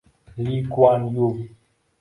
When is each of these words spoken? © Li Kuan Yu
© 0.37 0.43
Li 0.43 0.55
Kuan 0.73 1.01
Yu 1.15 1.27